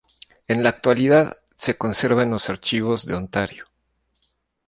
En 0.47 0.63
la 0.63 0.69
actualidad 0.69 1.31
se 1.55 1.77
conserva 1.77 2.23
en 2.23 2.31
los 2.31 2.49
Archivos 2.49 3.05
de 3.05 3.13
Ontario. 3.13 3.65